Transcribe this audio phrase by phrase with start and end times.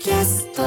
[0.00, 0.62] キャスト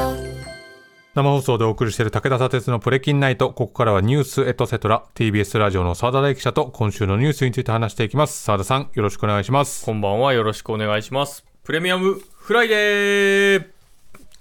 [1.14, 3.48] 生放送でお送りしている武田砂鉄のプレ金ナイト。
[3.48, 5.04] ここからはニュースエトセトラ。
[5.16, 8.44] TBS ラジオの澤田大樹記者と今週のニュースについて話していきます。
[8.44, 9.84] 澤田さん、よろしくお願いします。
[9.84, 11.44] こんばんは、よろしくお願いします。
[11.64, 13.66] プレミアムフライデー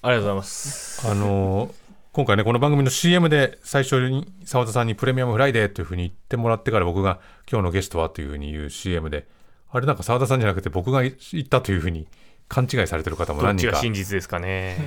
[0.04, 1.08] ありがとうございます。
[1.10, 1.72] あのー
[2.12, 7.20] 今回ね、この番組の CM で最初に澤田さんにプレミアムフライデーというふうに言ってもらってから僕が
[7.52, 9.26] 今日のゲストはというふうに言う CM で、
[9.72, 12.08] あれなんか澤田さんじゃなくて僕が言ったというふうに
[12.48, 14.78] 勘違いされてる方も何人か真実ですかね。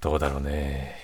[0.00, 0.96] どうだろうね。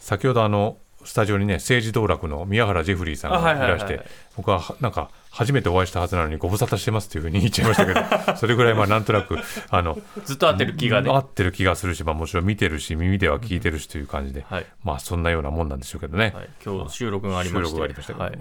[0.00, 9.38] 先ほどあの、スタジオにね、政治道楽の宮原ジェフリーさんあはいはいはいがいらして、僕ははなんか、初めてお会いしたはずなのにご無沙汰してますっていうふうに言っちゃいましたけど、 それぐらいまあなんとなく、
[9.70, 11.10] あの、ずっと合ってる気がね。
[11.10, 14.66] 合ってる気がするし、まあもちろん見てるし、耳では聞いてるしという感じで、はい。
[14.84, 16.32] まあそんなようなもんなんでしょうけどね。
[16.34, 17.68] はい、今日収録がありまして。
[17.68, 18.38] 収録がありましたけどはい。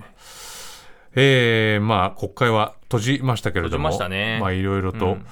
[1.15, 5.25] えー、まあ国会は閉じましたけれども、まねまあいろいろとうん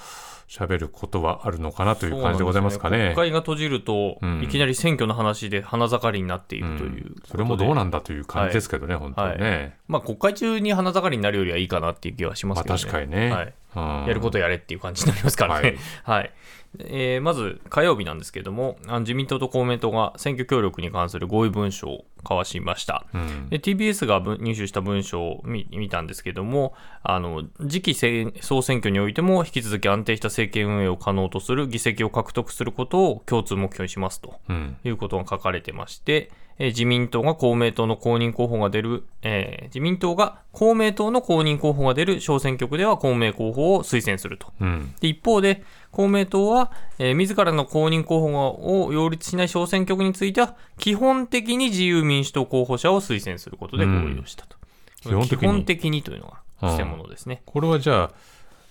[0.50, 3.14] 喋ることはあるのかなという感じでございますかね。
[3.14, 9.78] 国会が閉じると、うんいきなり選挙の話で花盛りになっているという、それもどうんなんだという感じですけどね、本当にね。
[9.88, 12.82] まあ国会中に花盛りになるよりはいいかなっていう気はしますけどね。
[12.82, 13.54] まあ確かにねはい。
[13.76, 15.78] うんやることやれっていう感じになりますからね。
[16.04, 16.32] はい。
[16.78, 23.06] えーまず火曜日なんですけども、自民党と公明党が選挙協力に関する合意文書を交わしました。
[23.14, 44.52] うんで TBS がぶ入手した文書を見見たんですけども、あの次期せ総選挙においても引き続き安定した政権運営を可能とする議席を獲得することを共通目標にしますとうんいうことが書かれてまして、えー自民党が公明党の公認候補が出る、えー自民党が公明党の公認候補が出る小選挙区では公明候補を推薦すると。
[44.60, 54.58] うんで一方で、公明党は、えー自らの公認候補を擁立しない小選挙区については、基本的に自由民主党候補者を推薦することで合意をしたと。
[55.02, 57.42] 基本的に基本的にというのが偽物ですね。
[57.46, 58.12] これはじゃ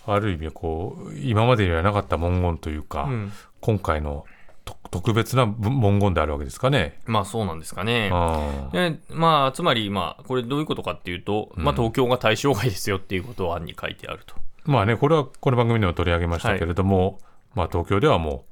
[0.06, 4.37] あ、ある意味こう、今までにはなかった文言というか、うん今回のと
[4.90, 7.00] 特別な文文言であるわけですかね。
[7.06, 8.10] まあそうなんですかね。
[8.72, 14.34] でまあ、つまり、まあ、これどういうことかっていうと、まあ、東京が対象外ですよっていうことを案に書いてあると。
[14.64, 17.18] まあね、これはこの番組でも取り上げましたけれども、
[17.54, 18.48] まあ東京ではもう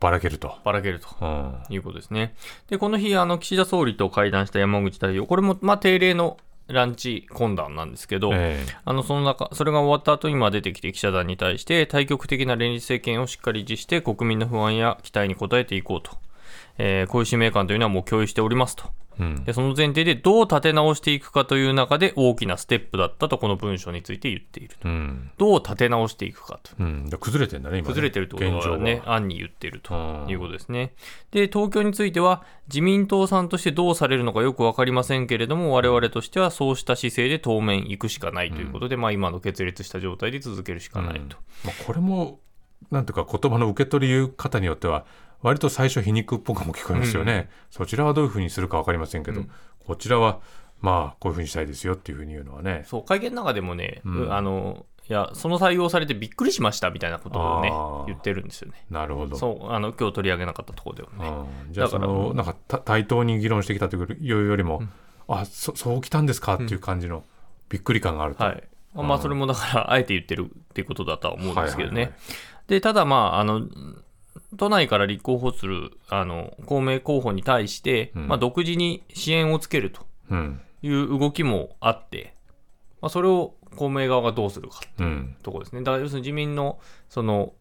[0.00, 0.54] ばらけると。
[0.64, 1.08] ばらけると。
[1.20, 2.34] うんいうことですね。
[2.68, 6.38] で、この日、あの、岸田総理と会談した山口代表、これも、まあ、定例の
[6.68, 16.16] ランチ懇談なんですけど、えあの、その中、それが終わった後に今出てきて記者団に対して、対極的な連立政権をしっかり維持して、国民の不安や期待に応えていこうと。
[16.78, 18.84] えーこういう使命感というのはもう共有しておりますと。
[19.20, 24.88] えうんで、その前提でどう立て直していくかという中で大きなステップだったと、この文章について言っていると。
[24.88, 26.72] うんどう立て直していくかと。
[26.78, 27.88] うん、で崩れてんだね、今ね。
[27.88, 30.92] 崩れてるってことね、案に言ってるとうんいうことですね。
[31.30, 41.36] で、東京については、自民党さんとしてどうされるのかよくわかりませんけれども、我々としてはそうした姿勢で当面行くしかないということで、まあ今の決裂した状態で続けるしかないと。
[41.64, 42.40] まあ、これも、
[42.90, 45.04] なんていうか言葉の受け取り方によっては、
[45.42, 47.48] 割と最初皮肉っぽくも聞こえますよね。
[47.70, 49.50] そちらはどういうふうにするか分かりませんけど、うん
[49.88, 50.40] こちらは、
[50.82, 52.84] まあ、こういうふうにしたいですよっていうふうに言うのはね。
[52.86, 57.72] そう、会見の中でもね、うんあの、いや、その対応されてびっくりしましたみたいなことをね
[58.06, 58.84] 言ってるんですよね。
[58.90, 59.38] なるほど。
[59.38, 61.46] そう、あの、今日取り上げなかったところではね。
[61.66, 64.82] うんじゃあそのなんかた対等に議論してきたというよりも、
[65.26, 67.24] あそそうきたんですかっていう感じの
[67.70, 68.62] びっくり感があると、はい。
[68.94, 71.94] まあ、それもだから、あえて言ってるっていうことだとは思うんですけどね。
[71.94, 73.62] はいはいはいで、ただ、まあ、あの、
[74.56, 78.28] 都内から立候補する、あの、公明候補に対して、うん。
[78.28, 80.60] まあ、独自に支援をつけるとうん。
[80.82, 82.34] いう動きもあって、
[83.00, 85.36] まあ、それを公明側がどうするかってういうん。
[85.42, 85.80] ところですね。
[85.82, 86.78] だから、要するに自民の、
[87.08, 87.52] その、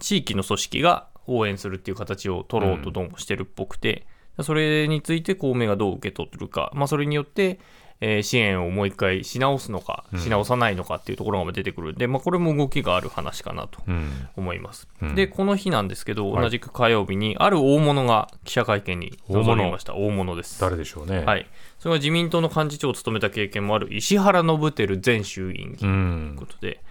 [0.00, 4.06] 地域の組織が応援するっていう形を取ろうとどうもしてるっぽくて、
[4.42, 7.58] それについて公明がどう受け取るか、まあ、それによって、
[8.00, 14.88] えー支援をもう一回し直すのか、うんし直さないのかっていうところが出てくるんで、まあ、これも動きがある話かなとうん思います。
[15.02, 19.94] うんで、この日なんですけど、はい同じく火曜日に、ある大物が記者会見に臨みました。
[19.94, 20.60] 大物です。
[20.60, 21.20] 誰でしょうね。
[21.20, 21.46] はい。
[21.78, 26.82] それは自民党の幹事長を務めた経験もある石原伸晃前衆院議員うというんことで、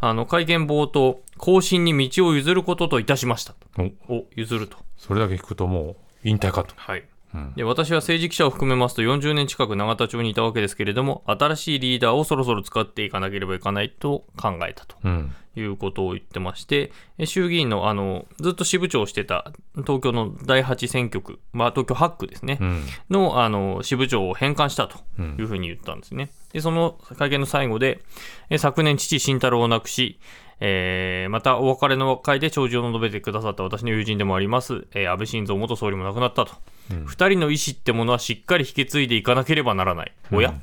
[0.00, 3.90] あの、会見冒頭、後進に道を譲ることといたしましたと。
[4.34, 4.78] 譲ると。
[4.96, 6.74] それだけ聞くともう引退かと。
[6.76, 7.04] はい。
[7.34, 14.96] うんで私は政治記者を含めますと40年近く永田町にいたわけですけれども、新しいリーダーをそろそろ使っていかなければいけないと考えたと。
[15.04, 26.30] うんいうことを言ってまして、え衆議院のあのずっと支部長をしてた東京の第8選挙区、まあ、東京8区ですね、うんのあの支部長を返還したとうんいうふうに言ったんですね。
[26.52, 28.00] で、その会見の最後で、
[28.48, 30.20] え昨年、父、慎太郎を亡くし、
[30.60, 36.52] えーまたお別れの会で弔辞を述べてくださった私の友人でもあります、えー安倍晋三元総理も亡くなったと、
[36.90, 37.04] うん。
[37.06, 40.12] 二人の意思ってものはしっかり引き継いでいかなければならない。
[40.32, 40.54] おや、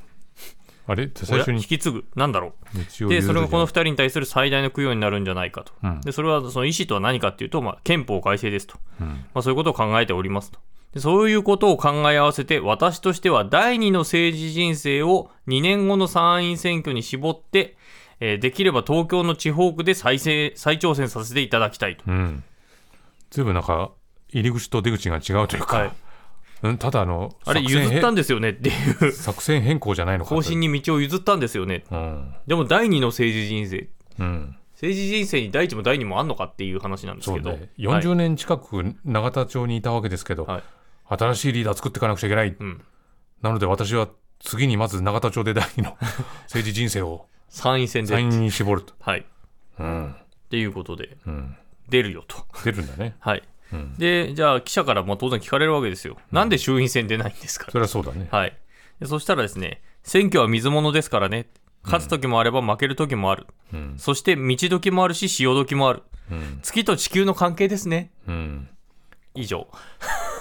[0.88, 1.10] あれ？
[1.14, 1.58] 最初に？
[1.58, 2.06] 親引き継ぐ？
[2.16, 2.54] なんだろ
[3.04, 3.10] う？
[3.10, 6.02] でそれがこの2日人に対する最大の供養になるんじゃないかと、うん。
[6.02, 9.08] でそれはその意思とは何かっていうと、まあ、憲法改正ですと、うん。
[9.08, 10.60] まあ、そういうことを考えておりますと。
[10.94, 17.76] でそういうことを考え合わせて私としては第二の政治人生を2年後の参院選挙に絞って、
[18.20, 22.04] えーできれば東京の地方区で再生再挑戦させていただきたいと。
[22.08, 22.44] うん。
[23.30, 23.92] ずいぶんなんか
[24.30, 25.92] 入り口と出口が違うというか、はい。
[26.64, 28.72] うん、ただあのあれ譲ったんですよねってい
[29.08, 29.12] う。
[29.12, 31.84] 作戦変更じゃないのかと方針に道を譲ったんですよね。
[31.92, 33.90] うん、でも第二の政治人生。
[34.20, 37.70] うん、政治人生に第一も第二もあんのかっていう話なんですけど、ね。
[37.78, 40.64] 40年近く永田町にいたわけですけど、はい。
[41.10, 42.82] 新しいリーダー作っていかなくちゃいけない、うん、
[43.42, 44.10] なので私は
[44.40, 45.98] 次にまず永田町で第二の
[46.44, 49.24] 政治人生を参院選で、参院に絞ると、はい、っ
[49.80, 50.16] うん。
[50.50, 51.18] ていうことで。
[51.26, 51.56] うん、
[51.90, 52.46] 出るよと。
[52.64, 53.44] 出るんだね、はい。
[53.74, 58.58] うん、でじゃあ記者からまあ当然聞かれるわけですよ、なんで衆院選出ないんですかそれはそうだね、はい。
[59.00, 61.48] でそしたらですね選挙は水物ですからね。
[61.84, 63.96] 勝つ時もあれば負ける時もある、うん。
[63.98, 66.04] そして道時もあるし潮時もある。
[66.32, 66.60] うん。
[66.62, 68.12] 月と地球の関係ですね。
[68.28, 68.70] うん、
[69.36, 69.68] 以上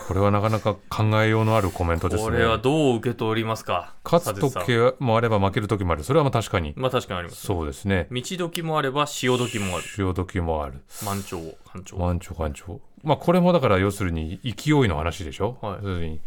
[0.06, 2.30] これはなかなか考えようのあるコメントですね。
[2.30, 3.96] これはどう受け取りますか？
[4.04, 4.70] 勝つ時
[5.00, 6.04] もあれば負ける時もある。
[6.04, 6.74] それはまあ確かに。
[6.76, 8.06] まあ確かにありますそうですね。
[8.12, 9.82] 道時もあれば潮時もある。
[9.82, 10.80] 潮時もある。
[11.04, 11.98] 満潮干潮。
[11.98, 12.80] 満潮干潮。
[13.02, 15.74] まあこれもだから要するに勢いの話でしょ、はい。
[15.82, 16.20] 要するに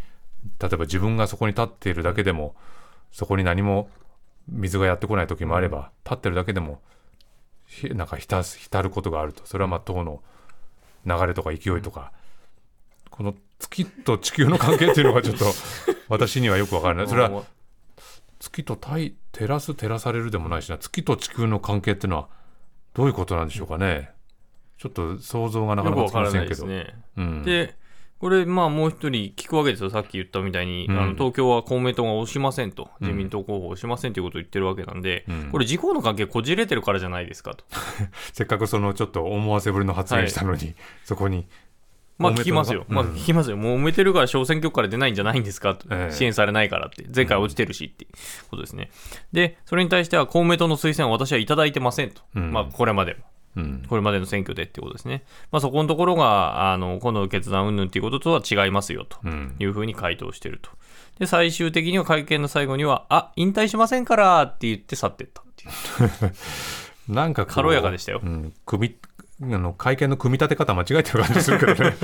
[0.62, 2.56] 例えば自分がそこに立っているだけでも
[3.14, 3.90] そこに何も
[4.50, 6.82] 水がやってこない時もあれば、立ってるだけでも
[7.66, 9.46] ひなんか浸す浸ることがあると。
[9.46, 10.22] それはまあ党の
[11.06, 12.12] 流れとか勢いとか、
[13.10, 15.46] この月と地球の関係っていうのがちょっと
[16.08, 17.08] 私にはよくわからない。
[17.10, 17.44] それは
[18.40, 20.78] 月と太照らす照らされるでもないしな。
[20.78, 22.30] 月と地球の関係っていうのは
[22.94, 24.12] どういうことなんでしょうかね。
[24.78, 26.96] ちょっと想像がなかななかつきませんけど、いですね。
[27.18, 27.76] うん、で
[28.20, 29.90] これまあもう一人聞くわけですよ。
[29.90, 31.00] さっき言ったみたいに、うん。
[31.00, 32.90] あの東京は公明党が推しませんと。
[33.00, 33.08] うん。
[33.08, 35.50] 自民党候補を推しませんということを言ってるわけなんで、うん。
[35.52, 37.64] これ自公の関係こじれてるからじゃないですかと。
[38.34, 40.76] せっかくそのちょっと思わせぶりの発言したのに、
[41.06, 41.48] そこに
[42.20, 43.14] まあ聞きますよ、まあうん。
[43.14, 43.58] 聞きますよ。
[43.58, 45.78] もう埋めてるから小選挙区から出ないんじゃないんですか
[46.12, 48.06] 支援されないからって前回落ちてるしって
[48.50, 48.92] ことですね。
[49.32, 52.52] でそれに対しては公明党の推薦は私はいただいてませんと、うん。
[52.52, 53.20] まあこれまでも。
[53.56, 53.86] うん。
[53.88, 55.24] これまでの選挙でってことですね。
[55.52, 59.56] まあ、そこのところが、あの、今度の決断云々っていうこととは違いますよとうん。
[59.60, 60.70] いうふうに回答してると。
[61.18, 65.68] で、最終的には会見の最後には、あ、引退しませんからって言って去ってったってい
[66.30, 66.34] う。
[67.14, 68.22] なんか軽やかでしたよ。
[68.24, 68.54] うん、
[69.42, 71.96] あの会見の組み立て方間違えてる感じするけどね、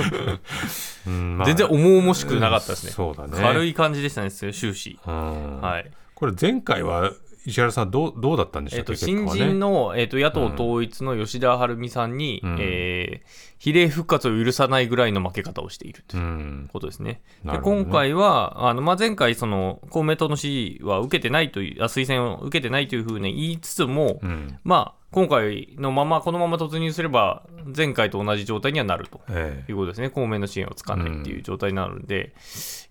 [1.08, 1.48] うんまあ。
[1.48, 2.92] 全然重々しくなかったですね。
[2.92, 3.34] そうだね。
[3.38, 4.98] 軽い感じでしたね、終始。
[5.06, 5.62] うん。
[5.62, 5.92] はい。
[6.14, 7.12] これ前回は
[7.46, 12.58] 石原さんどうどうだったんでしえっと、たっけ、新人の、えっと、野党統一の吉田晴美さんに、うん。
[12.60, 16.70] えー比例復活を許さないぐらいの負け方をしているとういうん。
[16.72, 17.22] ことですね。
[17.44, 17.84] でなるほどね。
[17.86, 24.60] 今回は、あのまあ、前回、その公明党の支持は受けてないという、あ推薦を受けてないというふうに言いつつも、うん。
[24.64, 29.22] まあ、今回のまま、このまま突入すれば、前回と同じ状態にはなると。
[29.30, 29.72] ええ。
[29.72, 32.34] いうことですね、公明の支援をつかないっていう状態になるんで、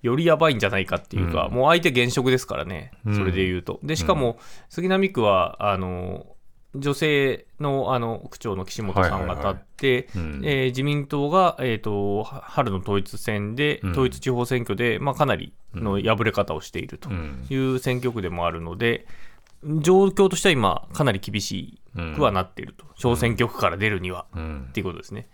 [0.01, 1.55] よりやばいんじゃないかっていうか、うん。
[1.55, 3.15] もう相手現職ですからね、うん。
[3.15, 3.79] それで言うと。
[3.83, 4.39] で、しかも、
[4.71, 6.25] 杉並区は、あの
[6.75, 10.09] 女性のあの区長の岸本さんが立って、
[10.69, 13.91] 自民党が、えー、とは春の統一戦で、うん。
[13.91, 17.45] 統一地方選挙で、まあ、かなりの敗れ方をしているとうん。
[17.51, 19.07] いう選挙区でもあるので、
[19.81, 21.81] 状況としては今、かなり厳し
[22.17, 24.67] くはなっていると、小選挙区から出るには、うん。
[24.69, 25.29] っていうことですね。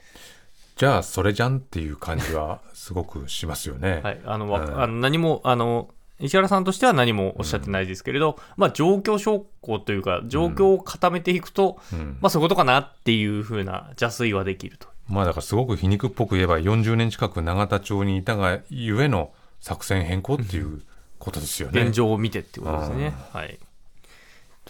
[0.77, 4.01] じゃあそれじゃんっていう感じはすごくしますよね。
[4.03, 4.81] はい、あのわうん。
[4.81, 12.19] あの何もあの石原さんとしては何もおっしゃってないですけれど、まあ、状況証拠というか、状況を固めていくと、うん。
[12.21, 14.89] まあ、そういうことかなっていうふうな邪推はできると。
[15.09, 20.83] まあだからすごく皮肉っぽく言えば40年近く永田町にいたがゆえの作戦変更っていう
[21.19, 21.83] ことですよね。
[21.83, 23.13] 現状を見てってことですね。
[23.33, 23.59] はい、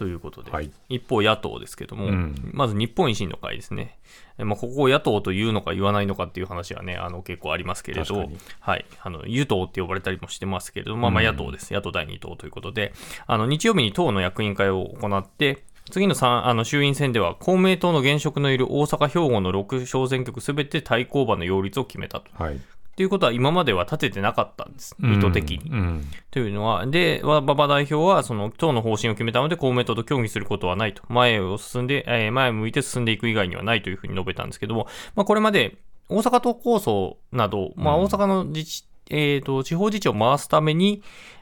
[0.01, 0.71] ということで、はい。
[0.89, 2.49] 一方、野党ですけども、うん。
[2.53, 3.99] まず日本維新の会ですね、
[4.39, 8.27] えまあ、ここを野党というのか言わないのかっていう話はね、あの結構ありますけれど
[8.61, 12.93] はい、あの与党って呼ばれたりもしてますけれど、まあ、まあうん野党です、野党第2党ということで、
[13.27, 22.43] あの日曜日に党の役員会を行って、次のさあの衆院選では公明党の現職のいる大阪、兵庫の6小選挙区すべて対抗馬の擁立を決めたと。
[22.43, 22.59] はい。
[23.01, 25.69] いうことは今までは立ててなかったんです、意図的に。
[25.69, 26.07] うん。
[26.29, 35.77] というのは、で、馬場代表は、その党の方針を決めたので、公明党と協議することはないと、前を進んで、えー前を向いて進んでいく以外にはないというふうに述べたんですけども、まあ、これまで
[36.07, 38.03] 大阪都構想など、まあ、うん。
[38.03, 41.01] 大阪の自治、えーと地方自治を回すために、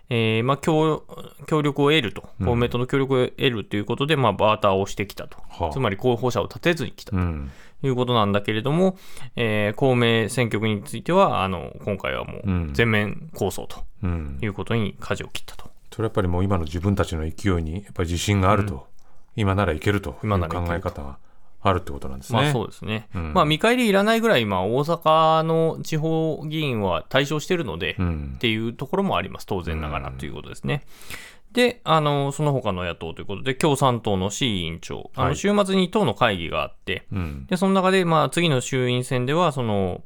[0.10, 1.04] えーまあ、協
[1.46, 2.46] 協力を得ると、うん。
[2.48, 5.70] 公明党の協力を得るということで、まあ、バーターをしてきたと、はあ。
[5.72, 7.52] つまり候補者を立てずに来たうん。
[7.52, 7.52] と
[7.84, 8.98] いうことなんだけれども、
[9.36, 15.66] えー公明選挙区については、あの今回はもううん全面構想とうんいうことに舵を切ったと。
[15.90, 18.88] とそれはやっぱりもう今の自分たちの勢いにやっぱり自信があると、
[19.36, 21.18] 今ならいけるという考え方が
[21.62, 22.42] あるってことなんですね。
[22.42, 23.08] まあそうですね。
[23.16, 29.46] うんまあ見返りいらないぐらい、まあ大阪の地方議員は対象してるので、うんっていうところもあります。
[29.46, 30.84] 当然ながらということですね。
[31.54, 35.36] で、あの、その他の野党ということで、共産党の C 委員長、あのはい。
[35.36, 37.48] 週末に党の会議があって、うん。
[37.48, 40.02] で、その中で、まあ、次の衆院選では、その、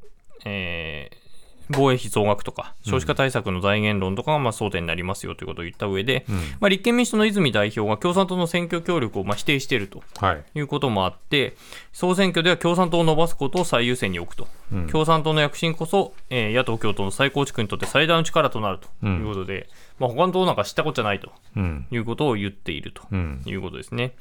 [0.46, 1.24] えー
[1.70, 6.36] 防衛費増額とか、少子化対策の財源論とかがまあ争点になりますよということを言った上で、うん。
[6.60, 10.44] まあ、立憲民主党の泉代表が共産党の選挙協力をまあ否定しているとはい。
[10.56, 11.56] いうこともあって、
[11.94, 14.88] 総選挙では共産党を伸ばすことを最優先に置くと、うん。
[14.88, 19.70] 共産党の躍進こそ、えー野党共闘の再構築にとって最大の力となるということで、
[20.00, 21.86] まあ、他の党なんか知ったことじゃないとうん。
[21.92, 23.04] いうことを言っていると。
[23.12, 23.42] うん。
[23.46, 24.16] いうことですね。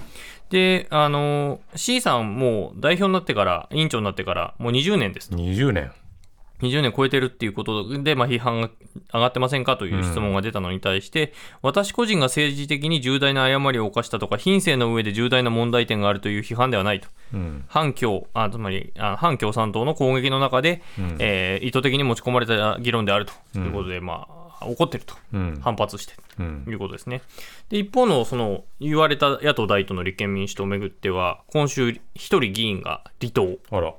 [0.51, 5.37] で、あの、C さんもう代表になってから、委員長になってから、もう20年ですと。
[5.37, 5.93] 20年。
[6.63, 8.71] 20年超えてるっていうことで、まあ、批判が
[9.13, 17.09] 上がってませんかという質問が出たのに対して、私個人が政治的に重大な誤りを犯したとか、品性の上で重大な問題点があるという批判ではないと。
[17.35, 17.65] うん。
[17.67, 25.15] 反共、あつまりあ反共産党の攻撃の中で、うんえー意図的に持ち込まれた議論であるということで、まあ、怒ってると。
[25.33, 25.61] うん。
[25.63, 27.23] 反発してうんということですね。
[27.69, 33.59] で、一方の、その、言われた野党第一党の立憲民主党をめぐっては、今週、一人議員が離党。
[33.71, 33.95] あら。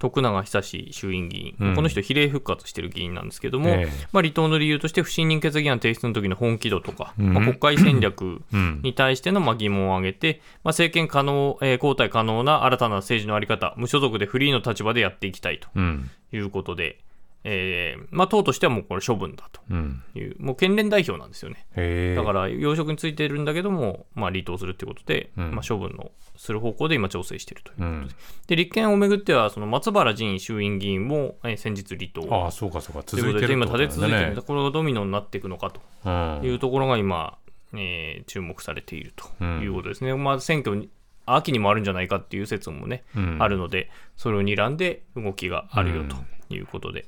[0.00, 8.80] 徳永久志衆院議員、うんこの人、比例復活してる議員なんですけども、ええまあ、離党の理由として、不信任決議案提出の時の本気度とか、うんまあ、国会戦略うん。
[8.82, 16.10] に対してのまあ疑問を挙げて、まあ、政権可能、えー交代可能な新たな政治の在り方、無所属でフリーの立場でやっていきたいとうん。
[16.32, 16.98] いうことで、
[17.42, 20.02] えーまあ、党としてはもうこれ処分だとうん。
[20.14, 22.14] いう、もう県連代表なんですよね。
[22.16, 28.08] だから、要職についてるんだけども、まあ、離党するってことで、うんまあ、処分のする方向で今、調整しているということで、うん。
[28.48, 33.02] で立憲をめぐっては、その松原仁衆院議員も、えー先日離党ああ、そうかそうか。
[33.02, 36.46] ということで、今、立て続いてるこれがドミノになっていくのかとうん。
[36.46, 37.38] いうところが今、
[37.74, 40.14] えー注目されているとうんいうことですね。
[40.14, 40.90] まあ、選挙に
[41.26, 46.16] 秋にもあるんじゃないかっていう説もね、うんあるので、それを睨んで動きがあるよと
[46.54, 47.06] いうことで。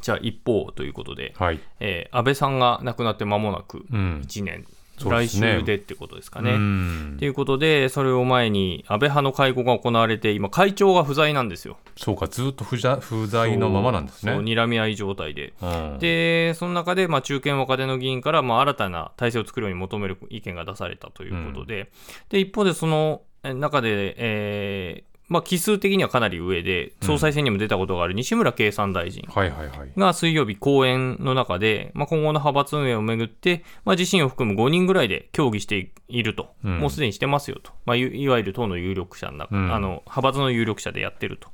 [0.00, 1.60] じゃあ一方ということで、はい。
[1.80, 4.22] えー安倍さんが亡くなって間もなくうん。
[4.26, 4.64] 1年、
[5.04, 6.52] うですね週でってことですかね。
[6.52, 11.76] うんということで、それを前に安倍派の会合が行われて、今、会長が不在なんですよ。
[11.96, 14.32] そうか、ずっと不在不在のままなんですね。
[14.32, 15.52] 睨み合い状態で。
[15.60, 21.90] うん、で、その中で、まあ、中堅若手の議員から、まあ、新たな体制を作るように求める意見が出されたということで、
[22.30, 29.24] で、一方で、そのえ中で、えーまあ、奇数的にはかなり上で、総裁選にも出たことがある西村経産大臣。
[29.96, 36.78] が水曜日講演の中で、まあ、今後の派閥運営をめぐって、まあ、自身を含む5人ぐらいで協議していると、うん。
[36.78, 39.74] もうすでにしてますよと、まあ、いいわゆる党の有力者の中、うん。
[39.74, 41.48] あの派閥の有力者でやってると。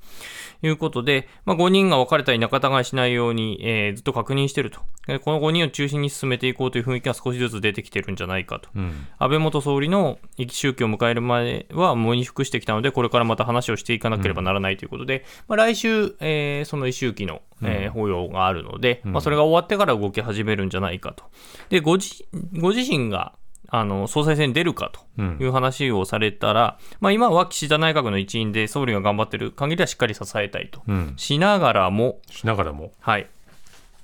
[0.65, 8.69] いうことで、まあ、5人が分かれたり仲違いしないように、えーずっと確認してると、でこの5人を中心に進めていこうという雰囲気が少しずつ出てきてるんじゃないかと。
[8.75, 9.07] うん。
[9.19, 21.25] 安倍元総理の一期周期を迎える前は喪に服してきたので、これからまた話をしていかなければならないということで、まあ、来週、えーその一周期の、えー法要があるので、まあ、それが終わってから動き始めるんじゃないかと。
[21.69, 22.25] で、ご自
[22.59, 23.35] ご自身が
[23.75, 30.83] あの総裁選に出るかうんという話をされたら、まあ、今は岸田内閣の一員で総理が頑張ってる限りはしっかり支えたいと。
[30.87, 31.15] うん。
[31.17, 32.93] しながらも、しながらも。
[33.01, 33.27] はい。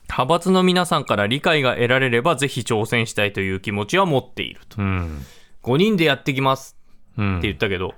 [0.09, 4.81] 派閥の皆さんから理解が得られれば、ぜひ挑戦したいという気持ちは持っていると。
[4.81, 5.23] うん。
[5.63, 6.79] 5人でやってきます
[7.19, 7.39] うん。
[7.39, 7.95] って言ったけど、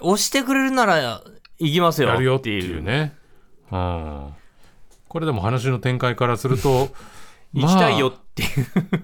[0.00, 1.22] 押してくれるなら
[1.58, 2.82] 行きますよやるよっていう。
[2.82, 3.14] ね。
[3.70, 4.34] うん。
[5.08, 6.88] これでも話の展開からすると、
[7.54, 8.48] 行きたいよっていう。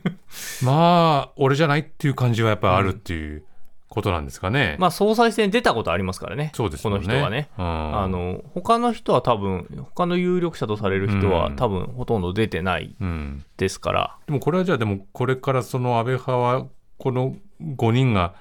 [0.64, 3.44] まあ、まあ、俺じゃないっていう感じはやっぱりあるっていう
[3.88, 4.76] ことなんですかね。
[4.80, 6.50] まあ、総裁選出たことありますからね。
[6.54, 6.98] そうですよね。
[6.98, 7.48] この人はね。
[7.56, 7.64] うん。
[7.64, 13.44] あの、他の人は多分、他の有力者とされる人はうん多分ほとんど出てないうん。
[13.56, 14.16] ですから。
[14.26, 16.66] でもこれはじゃあでもこれからその安倍派は
[16.98, 18.34] この5人が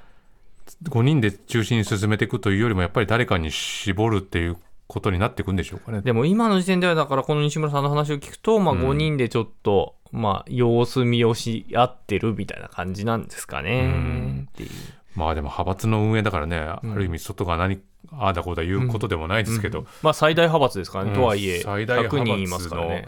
[0.84, 4.58] 5人で中心に進めていくというよりもやっぱり誰かに絞るっていう
[4.88, 6.02] ことになっていくんでしょうかね。
[6.02, 14.48] でも今の時点では、だからこの西村さんの話を聞くと、まあうん5人でちょっと、まあ様子見をし合ってるみたいな感じなんですかうねん。
[14.50, 14.70] っていう。
[15.16, 17.80] まあでも派閥の運営だからね、ある意味外が何
[18.12, 23.08] ああだこうだ言うことでもないですけど、まあ最大派閥ですからね、うんとはいえ、最大100派閥の人いますからね。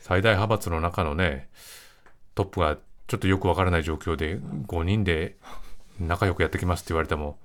[0.00, 1.48] 最大派閥の中のね
[2.36, 5.36] トップがちょっとよくわからない状況で5人で
[6.00, 7.38] 仲良くやってきますって言われても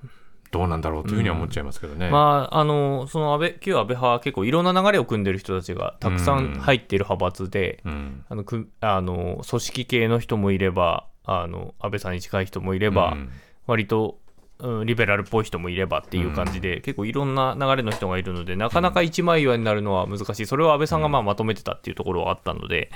[0.51, 2.10] どうなんだろうというふうには思っちゃいますけどね。
[2.10, 8.25] まあ、あの、その安倍、旧安倍派は結構いろんな流れを組んでる人たちがたくさん入っている派閥で、うん。
[8.27, 13.29] あの、くあの、組織系の人もいれば、あの、安倍さんに近い人もいれば、うん。
[13.65, 14.17] 割と、
[14.60, 20.46] うんリベラルっぽい人もいればっていう感じで、結構いろんな流れの人がいるので、なかなか一枚岩になるのは難しい。
[20.46, 22.91] それを安倍さんがまあまとめてたっていうところはあったので、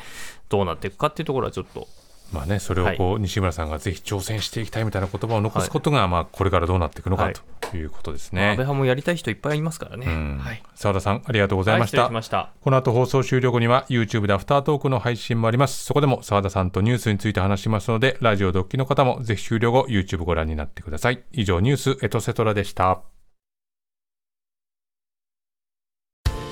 [0.50, 1.88] どうなっていくかっていうところはちょっと
[2.32, 7.34] まあね、それをこう、西村さんがぜひ挑戦していきたいみたいな言葉を残すことが、まあ、これからどうなっていくのかはい
[7.72, 8.64] ということですまあ安倍ね。
[8.64, 10.06] 派もやりたい人いっぱいいますからね。
[10.08, 10.64] うんはい。
[10.76, 12.08] 澤田さん、ありがとうございました。
[12.08, 12.52] しました。
[12.62, 15.84] この後放送終了後には YouTube でアフタートークの配信もあります。
[15.84, 21.24] そこでも澤田さんとニュースについて話しますので、ラジオドッキの方もぜひ終了後 YouTube ご覧になってください。
[21.32, 23.02] 以上ニュースエトセトラでした。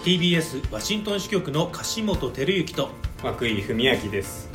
[0.04, 2.90] TBS ワシントン支局の樫本照之と
[3.24, 4.53] 涌井文明です